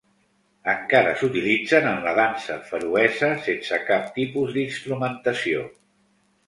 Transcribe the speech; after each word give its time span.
Encara 0.71 1.11
s'utilitzen 1.19 1.85
en 1.91 2.01
la 2.07 2.15
dansa 2.21 2.57
feroesa 2.71 3.31
sense 3.51 3.81
cap 3.93 4.13
tipus 4.19 4.59
d'instrumentació. 4.59 5.67